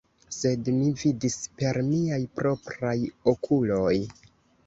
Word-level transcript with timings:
Sed 0.35 0.69
mi 0.77 0.87
vidis 1.01 1.35
per 1.59 1.79
miaj 1.89 2.17
propraj 2.39 2.97
okuloj! 3.35 3.95